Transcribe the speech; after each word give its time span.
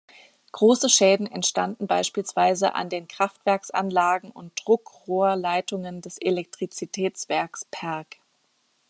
Große 0.53 0.89
Schäden 0.89 1.27
entstanden 1.27 1.85
beispielsweise 1.85 2.73
an 2.73 2.89
den 2.89 3.07
Kraftwerksanlagen 3.07 4.31
und 4.31 4.53
Druckrohrleitungen 4.65 6.01
des 6.01 6.17
Elektrizitätswerks 6.17 7.65
Perg. 7.69 8.17